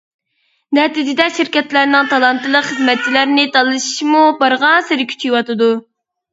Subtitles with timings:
[0.77, 5.73] نەتىجىدە شىركەتلەرنىڭ تالانتلىق خىزمەتچىلەرنى تالىشىشمۇ بارغانسېرى كۈچىيىۋاتىدۇ.